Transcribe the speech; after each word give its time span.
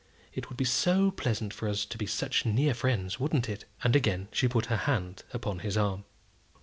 It 0.33 0.49
would 0.49 0.57
be 0.57 0.65
so 0.65 1.11
pleasant 1.11 1.53
for 1.53 1.69
us 1.69 1.85
to 1.85 1.95
be 1.95 2.07
such 2.07 2.43
near 2.43 2.73
friends; 2.73 3.19
wouldn't 3.19 3.47
it?" 3.47 3.65
And 3.83 3.95
again 3.95 4.29
she 4.31 4.47
put 4.47 4.65
her 4.65 4.75
hand 4.89 5.21
upon 5.31 5.59
his 5.59 5.77
arm. 5.77 6.05